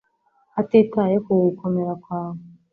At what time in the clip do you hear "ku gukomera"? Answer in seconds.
1.25-1.93